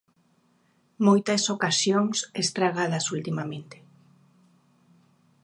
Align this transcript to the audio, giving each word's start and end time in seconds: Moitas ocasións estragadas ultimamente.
Moitas 1.07 1.43
ocasións 1.55 2.17
estragadas 2.43 3.05
ultimamente. 3.15 3.77